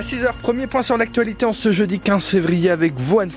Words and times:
À 0.00 0.02
6h, 0.02 0.32
premier 0.40 0.66
point 0.66 0.80
sur 0.80 0.96
l'actualité 0.96 1.44
en 1.44 1.52
ce 1.52 1.72
jeudi 1.72 1.98
15 1.98 2.24
février 2.24 2.70
avec 2.70 2.94
vous, 2.94 3.20
Anne 3.20 3.30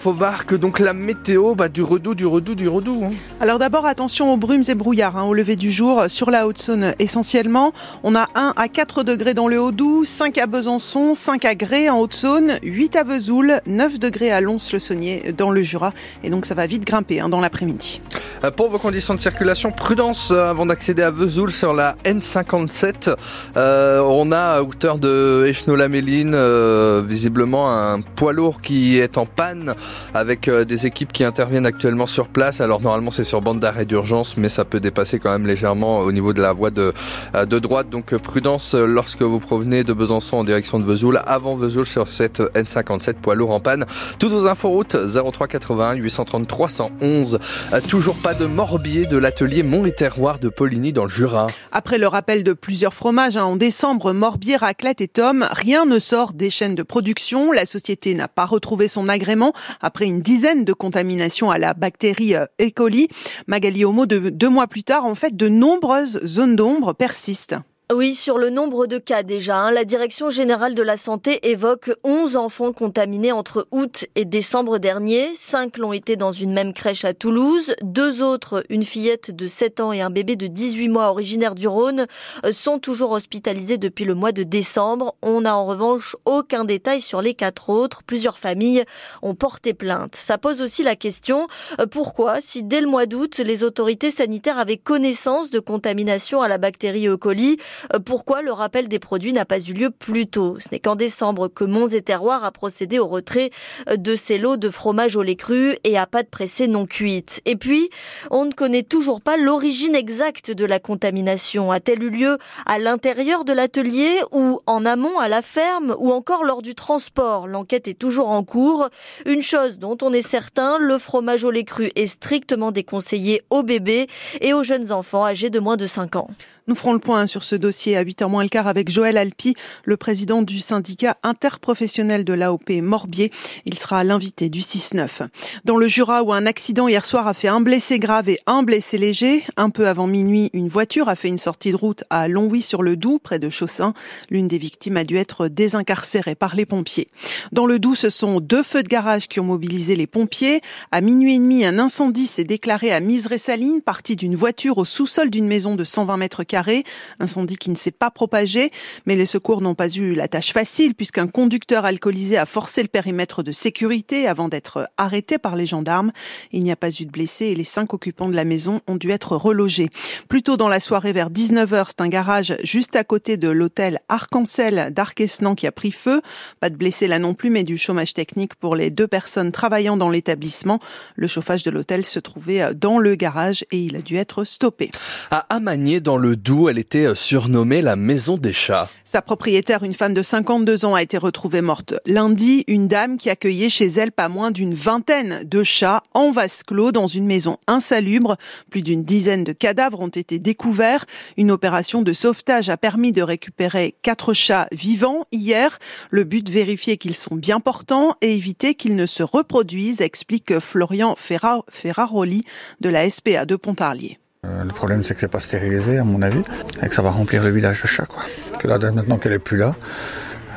que 0.47 0.55
donc 0.55 0.79
la 0.79 0.93
météo, 0.93 1.55
bah, 1.55 1.67
du 1.67 1.83
redout, 1.83 2.15
du 2.15 2.25
redout, 2.25 2.55
du 2.55 2.69
redout. 2.69 3.01
Hein. 3.03 3.11
Alors 3.41 3.59
d'abord, 3.59 3.85
attention 3.85 4.31
aux 4.31 4.37
brumes 4.37 4.63
et 4.69 4.73
brouillards 4.73 5.17
hein, 5.17 5.23
au 5.23 5.33
lever 5.33 5.57
du 5.57 5.73
jour 5.73 6.05
sur 6.07 6.31
la 6.31 6.47
Haute-Saône 6.47 6.93
essentiellement. 6.99 7.73
On 8.03 8.15
a 8.15 8.29
1 8.35 8.53
à 8.55 8.69
4 8.69 9.03
degrés 9.03 9.33
dans 9.33 9.49
le 9.49 9.59
Haut-Doubs, 9.59 10.05
5 10.05 10.37
à 10.37 10.47
Besançon, 10.47 11.15
5 11.15 11.43
à 11.43 11.53
Grès 11.53 11.89
en 11.89 11.99
Haute-Saône, 11.99 12.53
8 12.63 12.95
à 12.95 13.03
Vesoul, 13.03 13.59
9 13.65 13.99
degrés 13.99 14.31
à 14.31 14.39
Lons-le-Saunier 14.39 15.33
dans 15.37 15.51
le 15.51 15.63
Jura. 15.63 15.91
Et 16.23 16.29
donc 16.29 16.45
ça 16.45 16.55
va 16.55 16.65
vite 16.65 16.85
grimper 16.85 17.19
hein, 17.19 17.27
dans 17.27 17.41
l'après-midi. 17.41 17.99
Euh, 18.43 18.51
pour 18.51 18.69
vos 18.69 18.77
conditions 18.77 19.13
de 19.13 19.19
circulation, 19.19 19.71
prudence 19.71 20.31
euh, 20.31 20.49
avant 20.49 20.65
d'accéder 20.65 21.01
à 21.01 21.11
Vesoul 21.11 21.51
sur 21.51 21.73
la 21.73 21.95
N57. 22.03 23.15
Euh, 23.55 24.01
on 24.05 24.31
a 24.31 24.39
à 24.39 24.61
hauteur 24.61 24.97
de 24.97 25.45
Echno-la-Méline 25.47 26.35
euh, 26.53 27.01
visiblement 27.05 27.71
un 27.71 28.01
poids 28.01 28.33
lourd 28.33 28.61
qui 28.61 28.99
est 28.99 29.17
en 29.17 29.25
panne 29.25 29.73
avec 30.13 30.47
euh, 30.47 30.63
des 30.63 30.85
équipes 30.85 31.11
qui 31.11 31.23
interviennent 31.23 31.65
actuellement 31.65 32.05
sur 32.05 32.27
place. 32.27 32.61
Alors 32.61 32.81
normalement 32.81 33.11
c'est 33.11 33.23
sur 33.23 33.41
bande 33.41 33.59
d'arrêt 33.59 33.85
d'urgence, 33.85 34.37
mais 34.37 34.49
ça 34.49 34.63
peut 34.65 34.79
dépasser 34.79 35.19
quand 35.19 35.31
même 35.31 35.47
légèrement 35.47 35.99
au 35.99 36.11
niveau 36.11 36.33
de 36.33 36.41
la 36.41 36.53
voie 36.53 36.69
de, 36.69 36.93
euh, 37.35 37.45
de 37.45 37.59
droite. 37.59 37.89
Donc 37.89 38.15
prudence 38.17 38.75
lorsque 38.75 39.23
vous 39.23 39.39
provenez 39.39 39.83
de 39.83 39.93
Besançon 39.93 40.37
en 40.37 40.43
direction 40.43 40.79
de 40.79 40.85
Vesoul, 40.85 41.21
avant 41.25 41.55
Vesoul 41.55 41.85
sur 41.85 42.07
cette 42.07 42.39
N57 42.39 43.15
poids 43.15 43.35
lourd 43.35 43.51
en 43.51 43.59
panne. 43.59 43.85
Toutes 44.19 44.31
vos 44.31 44.47
infos 44.47 44.69
routes 44.69 44.95
03 44.95 45.47
81 45.47 45.95
830 45.95 46.47
311. 46.47 47.39
Toujours 47.87 48.15
pas 48.15 48.33
de 48.33 48.45
morbier 48.45 49.05
de 49.05 49.17
l'atelier 49.17 49.63
Mont 49.63 49.85
et 49.85 49.91
Terroir 49.91 50.39
de 50.39 50.49
Poligny 50.49 50.93
dans 50.93 51.05
le 51.05 51.09
Jura. 51.09 51.47
Après 51.71 51.97
le 51.97 52.07
rappel 52.07 52.43
de 52.43 52.53
plusieurs 52.53 52.93
fromages 52.93 53.37
hein, 53.37 53.43
en 53.43 53.55
décembre, 53.55 54.13
morbier, 54.13 54.55
raclette 54.55 55.01
et 55.01 55.07
tome, 55.07 55.47
rien 55.51 55.85
ne 55.85 55.99
sort 55.99 56.33
des 56.33 56.42
chaînes 56.49 56.75
de 56.75 56.83
production. 56.83 57.51
La 57.51 57.65
société 57.65 58.13
n'a 58.13 58.27
pas 58.27 58.45
retrouvé 58.45 58.87
son 58.87 59.09
agrément 59.09 59.53
après 59.81 60.05
une 60.05 60.21
dizaine 60.21 60.65
de 60.65 60.73
contaminations 60.73 61.51
à 61.51 61.57
la 61.57 61.73
bactérie 61.73 62.35
euh, 62.35 62.45
E. 62.61 62.69
coli. 62.69 63.07
Magali 63.47 63.85
Homo, 63.85 64.05
de, 64.05 64.29
deux 64.29 64.49
mois 64.49 64.67
plus 64.67 64.83
tard, 64.83 65.05
en 65.05 65.15
fait, 65.15 65.35
de 65.35 65.49
nombreuses 65.49 66.19
zones 66.25 66.55
d'ombre 66.55 66.93
persistent. 66.93 67.55
Oui, 67.93 68.15
sur 68.15 68.39
le 68.39 68.49
nombre 68.49 68.87
de 68.87 68.97
cas 68.97 69.21
déjà, 69.21 69.57
hein, 69.57 69.71
la 69.71 69.85
Direction 69.85 70.31
générale 70.31 70.73
de 70.73 70.81
la 70.81 70.97
santé 70.97 71.51
évoque 71.51 71.91
11 72.03 72.37
enfants 72.37 72.73
contaminés 72.73 73.31
entre 73.31 73.67
août 73.69 74.07
et 74.15 74.25
décembre 74.25 74.79
dernier. 74.79 75.29
5 75.35 75.77
l'ont 75.77 75.93
été 75.93 76.15
dans 76.15 76.31
une 76.31 76.53
même 76.53 76.73
crèche 76.73 77.05
à 77.05 77.13
Toulouse. 77.13 77.75
Deux 77.83 78.23
autres, 78.23 78.63
une 78.69 78.83
fillette 78.83 79.29
de 79.35 79.45
7 79.45 79.79
ans 79.79 79.93
et 79.93 80.01
un 80.01 80.09
bébé 80.09 80.35
de 80.35 80.47
18 80.47 80.87
mois 80.87 81.11
originaire 81.11 81.53
du 81.53 81.67
Rhône, 81.67 82.07
euh, 82.45 82.51
sont 82.51 82.79
toujours 82.79 83.11
hospitalisés 83.11 83.77
depuis 83.77 84.05
le 84.05 84.15
mois 84.15 84.31
de 84.31 84.41
décembre. 84.41 85.13
On 85.21 85.41
n'a 85.41 85.55
en 85.55 85.67
revanche 85.67 86.15
aucun 86.25 86.65
détail 86.65 86.99
sur 86.99 87.21
les 87.21 87.35
quatre 87.35 87.69
autres. 87.69 88.01
Plusieurs 88.01 88.39
familles 88.39 88.85
ont 89.21 89.35
porté 89.35 89.75
plainte. 89.75 90.15
Ça 90.15 90.39
pose 90.39 90.63
aussi 90.63 90.81
la 90.81 90.95
question 90.95 91.47
euh, 91.79 91.85
pourquoi, 91.85 92.41
si 92.41 92.63
dès 92.63 92.81
le 92.81 92.87
mois 92.87 93.05
d'août, 93.05 93.37
les 93.37 93.63
autorités 93.63 94.09
sanitaires 94.09 94.57
avaient 94.57 94.77
connaissance 94.77 95.51
de 95.51 95.59
contamination 95.59 96.41
à 96.41 96.47
la 96.47 96.57
bactérie 96.57 97.07
E. 97.07 97.17
coli, 97.17 97.59
pourquoi 98.05 98.41
le 98.41 98.51
rappel 98.51 98.87
des 98.87 98.99
produits 98.99 99.33
n'a 99.33 99.45
pas 99.45 99.59
eu 99.59 99.73
lieu 99.73 99.89
plus 99.89 100.27
tôt? 100.27 100.57
Ce 100.59 100.69
n'est 100.71 100.79
qu'en 100.79 100.95
décembre 100.95 101.47
que 101.47 101.63
Monts 101.63 101.87
et 101.87 102.01
Terroirs 102.01 102.43
a 102.43 102.51
procédé 102.51 102.99
au 102.99 103.07
retrait 103.07 103.49
euh, 103.89 103.97
de 103.97 104.15
ces 104.15 104.37
lots 104.37 104.57
de 104.57 104.69
fromage 104.69 105.15
au 105.15 105.23
lait 105.23 105.35
cru 105.35 105.75
et 105.83 105.97
à 105.97 106.05
pâte 106.05 106.29
pressée 106.29 106.67
non 106.67 106.85
cuite. 106.85 107.41
Et 107.45 107.55
puis, 107.55 107.89
on 108.31 108.45
ne 108.45 108.51
connaît 108.51 108.83
toujours 108.83 109.21
pas 109.21 109.37
l'origine 109.37 109.95
exacte 109.95 110.51
de 110.51 110.65
la 110.65 110.79
contamination. 110.79 111.71
A-t-elle 111.71 112.03
eu 112.03 112.09
lieu 112.09 112.37
à 112.65 112.79
l'intérieur 112.79 113.45
de 113.45 113.53
l'atelier 113.53 114.21
ou 114.31 114.59
en 114.65 114.85
amont 114.85 115.19
à 115.19 115.27
la 115.27 115.41
ferme 115.41 115.95
ou 115.99 116.11
encore 116.11 116.43
lors 116.43 116.61
du 116.61 116.75
transport? 116.75 117.47
L'enquête 117.47 117.87
est 117.87 117.99
toujours 117.99 118.29
en 118.29 118.43
cours. 118.43 118.89
Une 119.25 119.41
chose 119.41 119.77
dont 119.77 119.97
on 120.01 120.13
est 120.13 120.21
certain, 120.21 120.77
le 120.79 120.97
fromage 120.97 121.43
au 121.43 121.51
lait 121.51 121.63
cru 121.63 121.91
est 121.95 122.05
strictement 122.05 122.71
déconseillé 122.71 123.43
aux 123.49 123.63
bébés 123.63 124.07
et 124.41 124.53
aux 124.53 124.63
jeunes 124.63 124.91
enfants 124.91 125.25
âgés 125.25 125.49
de 125.49 125.59
moins 125.59 125.77
de 125.77 125.87
5 125.87 126.15
ans. 126.15 126.29
Nous 126.67 126.75
ferons 126.75 126.93
le 126.93 126.99
point 126.99 127.27
sur 127.27 127.43
ce 127.43 127.55
dossier 127.63 127.95
à 127.95 128.03
8h 128.03 128.27
moins 128.29 128.43
le 128.43 128.49
quart 128.49 128.67
avec 128.67 128.91
Joël 128.91 129.17
Alpi, 129.17 129.55
le 129.85 129.95
président 129.95 130.41
du 130.41 130.59
syndicat 130.59 131.15
interprofessionnel 131.23 132.25
de 132.25 132.33
l'AOP 132.33 132.81
Morbier. 132.81 133.31
Il 133.65 133.79
sera 133.79 134.03
l'invité 134.03 134.49
du 134.49 134.59
6-9. 134.59 135.29
Dans 135.63 135.77
le 135.77 135.87
Jura 135.87 136.23
où 136.23 136.33
un 136.33 136.45
accident 136.45 136.89
hier 136.89 137.05
soir 137.05 137.25
a 137.25 137.33
fait 137.33 137.47
un 137.47 137.61
blessé 137.61 137.99
grave 137.99 138.27
et 138.27 138.37
un 138.47 138.63
blessé 138.63 138.97
léger, 138.97 139.45
un 139.55 139.69
peu 139.69 139.87
avant 139.87 140.07
minuit, 140.07 140.49
une 140.51 140.67
voiture 140.67 141.07
a 141.07 141.15
fait 141.15 141.29
une 141.29 141.37
sortie 141.37 141.71
de 141.71 141.77
route 141.77 142.03
à 142.09 142.27
Longwy 142.27 142.61
sur 142.61 142.83
le 142.83 142.97
Doubs, 142.97 143.19
près 143.19 143.39
de 143.39 143.49
Chaussin. 143.49 143.93
L'une 144.29 144.49
des 144.49 144.57
victimes 144.57 144.97
a 144.97 145.05
dû 145.05 145.15
être 145.15 145.47
désincarcérée 145.47 146.35
par 146.35 146.57
les 146.57 146.65
pompiers. 146.65 147.07
Dans 147.53 147.65
le 147.65 147.79
Doubs, 147.79 147.95
ce 147.95 148.09
sont 148.09 148.41
deux 148.41 148.63
feux 148.63 148.83
de 148.83 148.89
garage 148.89 149.29
qui 149.29 149.39
ont 149.39 149.45
mobilisé 149.45 149.95
les 149.95 150.07
pompiers. 150.07 150.59
À 150.91 150.99
minuit 150.99 151.35
et 151.35 151.39
demi, 151.39 151.63
un 151.63 151.79
incendie 151.79 152.27
s'est 152.27 152.43
déclaré 152.43 152.91
à 152.91 152.99
Miseré-Saline, 152.99 153.81
parti 153.81 154.17
d'une 154.17 154.35
voiture 154.35 154.79
au 154.79 154.83
sous-sol 154.85 155.29
d'une 155.29 155.47
maison 155.47 155.75
de 155.75 155.85
120 155.85 156.17
mètres 156.17 156.43
carré, 156.43 156.83
incendie 157.21 157.52
qui 157.57 157.69
ne 157.69 157.75
s'est 157.75 157.91
pas 157.91 158.11
propagé, 158.11 158.69
mais 159.05 159.15
les 159.15 159.25
secours 159.25 159.61
n'ont 159.61 159.75
pas 159.75 159.89
eu 159.89 160.13
la 160.13 160.27
tâche 160.27 160.53
facile 160.53 160.95
puisqu'un 160.95 161.27
conducteur 161.27 161.85
alcoolisé 161.85 162.37
a 162.37 162.45
forcé 162.45 162.81
le 162.81 162.87
périmètre 162.87 163.43
de 163.43 163.51
sécurité 163.51 164.27
avant 164.27 164.49
d'être 164.49 164.89
arrêté 164.97 165.37
par 165.37 165.55
les 165.55 165.65
gendarmes. 165.65 166.11
Il 166.51 166.63
n'y 166.63 166.71
a 166.71 166.75
pas 166.75 166.89
eu 166.89 167.05
de 167.05 167.11
blessés 167.11 167.47
et 167.47 167.55
les 167.55 167.63
cinq 167.63 167.93
occupants 167.93 168.29
de 168.29 168.35
la 168.35 168.45
maison 168.45 168.81
ont 168.87 168.95
dû 168.95 169.11
être 169.11 169.35
relogés. 169.35 169.89
Plus 170.27 170.43
tôt 170.43 170.57
dans 170.57 170.69
la 170.69 170.79
soirée, 170.79 171.13
vers 171.13 171.29
19h, 171.29 171.85
c'est 171.89 172.01
un 172.01 172.09
garage 172.09 172.55
juste 172.63 172.95
à 172.95 173.03
côté 173.03 173.37
de 173.37 173.49
l'hôtel 173.49 173.99
Arc-en-Ciel 174.09 174.91
d'Arquesnan 174.93 175.55
qui 175.55 175.67
a 175.67 175.71
pris 175.71 175.91
feu. 175.91 176.21
Pas 176.59 176.69
de 176.69 176.75
blessés 176.75 177.07
là 177.07 177.19
non 177.19 177.33
plus, 177.33 177.49
mais 177.49 177.63
du 177.63 177.77
chômage 177.77 178.13
technique 178.13 178.55
pour 178.55 178.75
les 178.75 178.89
deux 178.89 179.07
personnes 179.07 179.51
travaillant 179.51 179.97
dans 179.97 180.09
l'établissement. 180.09 180.79
Le 181.15 181.27
chauffage 181.27 181.63
de 181.63 181.71
l'hôtel 181.71 182.05
se 182.05 182.19
trouvait 182.19 182.73
dans 182.73 182.99
le 182.99 183.15
garage 183.15 183.65
et 183.71 183.79
il 183.79 183.95
a 183.95 184.01
dû 184.01 184.17
être 184.17 184.43
stoppé. 184.43 184.89
À 185.31 185.39
Amagné, 185.49 185.99
dans 185.99 186.17
le 186.17 186.35
Doubs, 186.35 186.69
elle 186.69 186.77
était 186.77 187.05
euh, 187.05 187.15
surnommée 187.43 187.81
la 187.81 187.97
maison 187.97 188.37
des 188.37 188.53
chats. 188.53 188.89
Sa 189.03 189.21
propriétaire, 189.21 189.83
une 189.83 189.93
femme 189.93 190.13
de 190.13 190.21
52 190.21 190.85
ans, 190.85 190.95
a 190.95 191.01
été 191.01 191.17
retrouvée 191.17 191.61
morte 191.61 191.93
lundi. 192.05 192.63
Une 192.67 192.87
dame 192.87 193.17
qui 193.17 193.29
accueillait 193.29 193.69
chez 193.69 193.87
elle 193.87 194.13
pas 194.13 194.29
moins 194.29 194.49
d'une 194.49 194.73
vingtaine 194.73 195.43
de 195.43 195.61
chats 195.61 196.03
en 196.13 196.31
vase 196.31 196.63
clos 196.63 196.93
dans 196.93 197.07
une 197.07 197.25
maison 197.25 197.57
insalubre. 197.67 198.37
Plus 198.71 198.81
d'une 198.81 199.03
dizaine 199.03 199.43
de 199.43 199.51
cadavres 199.51 199.99
ont 199.99 200.07
été 200.07 200.39
découverts. 200.39 201.05
Une 201.35 201.51
opération 201.51 202.01
de 202.01 202.13
sauvetage 202.13 202.69
a 202.69 202.77
permis 202.77 203.11
de 203.11 203.21
récupérer 203.21 203.93
quatre 204.03 204.33
chats 204.33 204.69
vivants 204.71 205.25
hier. 205.33 205.79
Le 206.11 206.23
but, 206.23 206.49
vérifier 206.49 206.95
qu'ils 206.95 207.17
sont 207.17 207.35
bien 207.35 207.59
portants 207.59 208.15
et 208.21 208.33
éviter 208.33 208.73
qu'ils 208.73 208.95
ne 208.95 209.05
se 209.05 209.21
reproduisent, 209.21 209.99
explique 209.99 210.59
Florian 210.59 211.17
Ferraroli 211.17 212.43
de 212.79 212.87
la 212.87 213.09
SPA 213.09 213.45
de 213.45 213.57
Pontarlier. 213.57 214.17
Euh, 214.45 214.63
le 214.63 214.73
problème, 214.73 215.03
c'est 215.03 215.13
que 215.13 215.21
c'est 215.21 215.29
pas 215.29 215.39
stérilisé, 215.39 215.99
à 215.99 216.03
mon 216.03 216.21
avis, 216.21 216.43
et 216.81 216.87
que 216.89 216.93
ça 216.93 217.01
va 217.01 217.11
remplir 217.11 217.43
le 217.43 217.49
village 217.49 217.81
de 217.81 217.87
chats, 217.87 218.05
quoi. 218.05 218.23
Que 218.59 218.67
là, 218.67 218.77
maintenant 218.91 219.17
qu'elle 219.17 219.31
est 219.31 219.39
plus 219.39 219.57
là, 219.57 219.73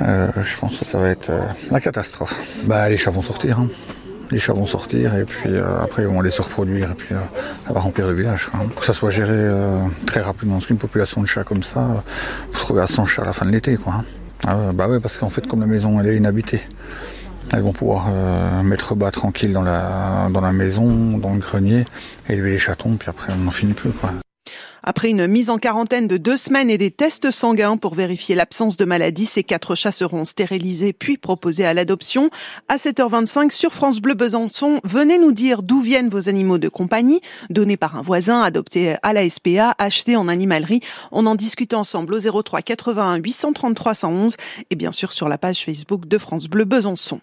euh, 0.03 0.29
je 0.43 0.57
pense 0.59 0.79
que 0.79 0.85
ça 0.85 0.99
va 0.99 1.09
être 1.09 1.31
euh, 1.31 1.41
la 1.71 1.81
catastrophe. 1.81 2.37
Bah, 2.65 2.89
les 2.89 2.97
chats 2.97 3.13
vont 3.13 3.23
sortir. 3.23 3.61
Hein. 3.61 3.69
Les 4.33 4.39
chats 4.39 4.55
vont 4.55 4.67
sortir 4.67 5.15
et 5.15 5.25
puis 5.25 5.57
après 5.57 6.03
ils 6.03 6.09
vont 6.09 6.19
aller 6.19 6.31
se 6.31 6.43
reproduire 6.43 6.91
et 6.91 6.95
puis 6.95 7.15
ça 7.65 7.73
va 7.73 7.79
remplir 7.79 8.09
le 8.09 8.13
village. 8.13 8.51
Que 8.77 8.85
ça 8.85 8.93
soit 8.93 9.13
géré 9.13 9.49
très 10.05 10.21
rapidement, 10.21 10.57
parce 10.57 10.67
qu'une 10.67 10.79
population 10.79 11.23
de 11.23 11.29
chats 11.29 11.45
comme 11.45 11.63
ça, 11.63 12.03
vous 12.53 12.59
trouvez 12.59 12.83
à 12.83 12.89
100 12.89 13.07
chats 13.07 13.23
à 13.23 13.27
la 13.27 13.33
fin 13.33 13.47
de 13.47 13.53
l'été. 13.53 13.77
quoi. 13.77 13.93
Hein. 14.01 14.05
Ah, 14.45 14.73
bah 14.75 14.89
ouais, 14.89 14.99
parce 14.99 15.17
qu'en 15.17 15.29
fait, 15.31 15.47
comme 15.47 15.61
la 15.61 15.67
maison 15.67 16.01
elle 16.01 16.09
est 16.09 16.17
inhabitée, 16.17 16.61
elles 17.53 17.63
vont 17.63 17.73
pouvoir 17.73 18.09
euh, 18.11 18.63
mettre 18.63 18.95
bas 18.95 19.11
tranquille 19.11 19.53
dans 19.53 19.63
la, 19.63 20.29
dans 20.31 20.41
la 20.41 20.53
maison, 20.53 21.19
dans 21.19 21.35
le 21.35 21.41
grenier, 21.41 21.85
élever 22.29 22.51
les 22.51 22.59
chatons, 22.59 22.97
puis 22.97 23.09
après 23.09 23.33
on 23.33 23.45
n'en 23.45 23.51
finit 23.51 23.75
plus. 23.75 23.93
Quoi. 23.93 24.13
Après 24.89 25.11
une 25.11 25.27
mise 25.27 25.51
en 25.51 25.59
quarantaine 25.59 26.07
de 26.07 26.17
deux 26.17 26.37
semaines 26.37 26.71
et 26.71 26.79
des 26.79 26.93
tests 26.93 27.33
sanguins 27.33 27.77
pour 27.77 27.97
vérifier 27.97 28.37
l'absence 28.37 28.77
de 28.77 28.85
maladie, 28.85 29.27
ces 29.27 29.43
quatre 29.43 29.75
chats 29.75 29.91
seront 29.91 30.25
stérilisés 30.25 30.93
puis 30.93 31.17
proposés 31.17 31.67
à 31.67 31.75
l'adoption. 31.75 32.31
À 32.69 32.77
7h25 32.77 33.51
sur 33.51 33.73
France 33.73 33.99
Bleu 33.99 34.15
Besançon, 34.15 34.81
venez 34.85 35.19
nous 35.19 35.33
dire 35.33 35.65
d'où 35.65 35.81
viennent 35.81 36.09
vos 36.09 36.29
animaux 36.29 36.59
de 36.59 36.69
compagnie, 36.69 37.21
donnés 37.51 37.77
par 37.77 37.97
un 37.97 38.01
voisin, 38.01 38.43
adoptés 38.43 38.95
à 39.03 39.13
la 39.13 39.29
SPA, 39.29 39.75
achetés 39.77 40.15
en 40.15 40.29
animalerie. 40.29 40.83
On 41.11 41.27
en 41.27 41.35
discute 41.35 41.75
ensemble 41.75 42.15
au 42.15 42.43
03 42.43 42.63
81 42.63 43.17
833 43.17 43.93
111 43.95 44.37
et 44.71 44.77
bien 44.77 44.93
sûr 44.93 45.11
sur 45.11 45.29
la 45.29 45.37
page 45.37 45.65
Facebook 45.65 46.07
de 46.07 46.17
France 46.17 46.47
Bleu 46.47 46.65
Besançon. 46.65 47.19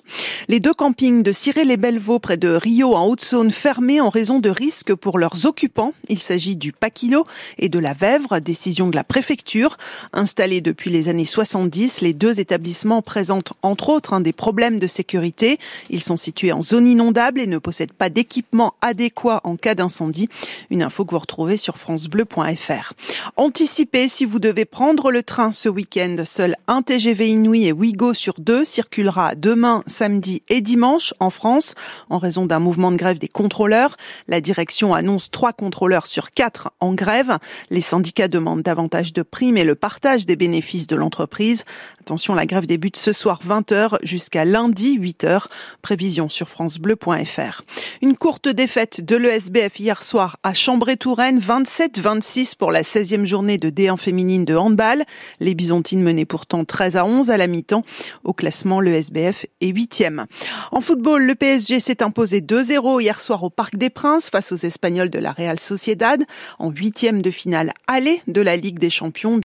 Les 0.50 0.60
deux 0.60 0.74
campings 0.74 1.24
de 1.24 1.32
Ciré-les-Bellevaux 1.32 2.20
près 2.20 2.36
de 2.36 2.50
Rio 2.50 2.94
en 2.94 3.08
Haute-Saône 3.08 3.52
fermés 3.52 4.02
en 4.02 4.10
raison 4.10 4.40
de 4.40 4.50
risques 4.50 4.94
pour 4.94 5.18
leurs 5.18 5.46
occupants. 5.46 5.94
Il 6.10 6.20
s'agit 6.20 6.58
du 6.58 6.74
Paquilo 6.74 7.26
et 7.58 7.70
de 7.70 7.80
la 7.80 7.94
Vèvre, 7.94 8.40
décision 8.40 8.90
de 8.90 8.96
la 8.96 9.04
préfecture. 9.04 9.78
Installés 10.14 10.62
depuis 10.62 10.90
les 10.90 11.10
années 11.10 11.26
70, 11.26 12.02
les 12.02 12.14
deux 12.14 12.40
établissements 12.40 13.02
présentent 13.02 13.54
entre 13.62 13.90
autres 13.90 14.14
des 14.20 14.34
problèmes 14.34 14.80
de 14.80 14.88
sécurité. 14.88 15.60
Ils 15.90 16.04
sont 16.04 16.18
situés 16.18 16.52
en 16.52 16.62
zone 16.62 16.88
inondable 16.88 17.40
et 17.40 17.48
ne 17.48 17.58
possèdent 17.58 17.94
pas 17.94 18.10
d'équipement 18.10 18.74
adéquat 18.82 19.42
en 19.44 19.56
cas 19.56 19.76
d'incendie. 19.76 20.30
Une 20.70 20.84
info 20.84 21.06
que 21.06 21.12
vous 21.12 21.20
retrouvez 21.20 21.58
sur 21.58 21.78
francebleu.fr. 21.78 22.94
Anticipez 23.38 24.08
si 24.08 24.26
vous 24.26 24.40
devez 24.40 24.66
prendre 24.66 25.12
le 25.12 25.24
train 25.24 25.52
ce 25.52 25.70
week-end. 25.70 26.16
Seul 26.26 26.56
un 26.68 26.82
TGV 26.82 27.30
Inouï 27.30 27.68
et 27.68 27.72
Ouigo 27.72 28.14
sur 28.14 28.36
deux 28.40 28.66
circulera 28.66 29.36
demain, 29.36 29.84
samedi 29.88 30.42
et 30.50 30.62
dimanche 30.62 31.14
en 31.20 31.30
France 31.30 31.76
en 32.10 32.18
raison 32.18 32.46
d'un 32.46 32.60
mouvement 32.60 32.92
de 32.92 32.98
grève 32.98 33.20
des 33.20 33.28
contrôleurs. 33.28 33.98
La 34.28 34.42
direction 34.42 34.94
annonce 34.94 35.32
trois 35.32 35.54
contrôleurs 35.54 36.08
sur 36.08 36.32
quatre 36.32 36.72
en 36.80 36.94
grève. 36.94 37.38
Les 37.70 37.82
syndicats 37.82 38.28
demandent 38.28 38.62
davantage 38.62 39.14
de 39.14 39.22
primes 39.22 39.58
et 39.58 39.64
le 39.64 39.76
partage 39.76 40.26
des 40.26 40.36
bénéfices 40.36 40.88
de 40.88 40.96
l'entreprise. 40.96 41.66
Attention, 42.00 42.34
la 42.36 42.46
grève 42.46 42.66
débute 42.66 42.98
ce 42.98 43.14
soir 43.14 43.40
20h 43.48 43.98
jusqu'à 44.04 44.46
lundi 44.46 45.00
8h. 45.00 45.46
Prévision 45.82 46.30
sur 46.30 46.50
francebleu.fr. 46.50 47.62
Une 48.02 48.18
courte 48.18 48.50
défaite 48.50 49.04
de 49.06 49.16
l'ESBF 49.16 49.80
hier 49.80 50.04
soir 50.04 50.38
à 50.44 50.54
Chambray-Touraine, 50.54 51.40
27-26 51.40 52.56
pour 52.56 52.72
la 52.72 52.82
16e 52.82 53.26
journée 53.26 53.58
de 53.58 53.70
D1 53.70 53.98
féminine 53.98 54.46
de 54.46 54.56
handball. 54.56 55.04
Les 55.40 55.56
Byzantines 55.56 56.02
menaient 56.02 56.26
pourtant 56.26 56.66
13 56.66 56.98
à 56.98 57.06
11 57.06 57.30
à 57.30 57.38
la 57.38 57.48
mi-temps. 57.48 57.84
Au 58.24 58.34
classement, 58.34 58.80
l'ESBF 58.80 59.46
est 59.62 59.72
8e. 59.72 60.26
En 60.72 60.82
football, 60.82 61.24
le 61.24 61.36
PSG 61.36 61.80
s'est 61.80 62.04
imposé 62.04 62.42
2-0 62.42 63.02
hier 63.02 63.20
soir 63.20 63.44
au 63.44 63.50
Parc 63.50 63.78
des 63.78 63.90
Princes 63.90 64.30
face 64.30 64.52
aux 64.52 64.58
Espagnols 64.58 65.10
de 65.10 65.20
la 65.20 65.32
Real 65.32 65.60
Sociedad 65.60 66.24
en 66.60 66.70
huitième 66.70 67.22
de 67.24 67.32
finale 67.32 67.74
aller 67.88 68.22
de 68.28 68.42
la 68.42 68.56
Ligue 68.56 68.78
des 68.78 68.92
Champions. 68.92 69.40